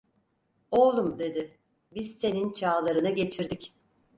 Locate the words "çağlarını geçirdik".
2.53-3.73